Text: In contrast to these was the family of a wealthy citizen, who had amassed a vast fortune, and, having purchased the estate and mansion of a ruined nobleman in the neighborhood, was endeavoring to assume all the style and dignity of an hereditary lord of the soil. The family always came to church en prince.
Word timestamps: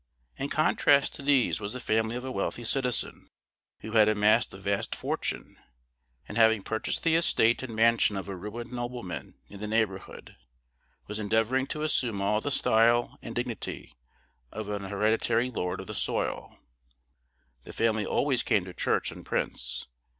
In 0.35 0.49
contrast 0.49 1.13
to 1.13 1.21
these 1.21 1.59
was 1.59 1.73
the 1.73 1.79
family 1.79 2.15
of 2.15 2.25
a 2.25 2.31
wealthy 2.31 2.63
citizen, 2.63 3.29
who 3.81 3.91
had 3.91 4.09
amassed 4.09 4.51
a 4.51 4.57
vast 4.57 4.95
fortune, 4.95 5.57
and, 6.27 6.39
having 6.39 6.63
purchased 6.63 7.03
the 7.03 7.13
estate 7.13 7.61
and 7.61 7.75
mansion 7.75 8.17
of 8.17 8.27
a 8.27 8.35
ruined 8.35 8.71
nobleman 8.73 9.35
in 9.47 9.59
the 9.59 9.67
neighborhood, 9.67 10.37
was 11.05 11.19
endeavoring 11.19 11.67
to 11.67 11.83
assume 11.83 12.19
all 12.19 12.41
the 12.41 12.49
style 12.49 13.19
and 13.21 13.35
dignity 13.35 13.95
of 14.51 14.69
an 14.69 14.85
hereditary 14.85 15.51
lord 15.51 15.79
of 15.79 15.85
the 15.85 15.93
soil. 15.93 16.57
The 17.65 17.71
family 17.73 18.03
always 18.03 18.41
came 18.41 18.65
to 18.65 18.73
church 18.73 19.11
en 19.11 19.23
prince. 19.23 19.85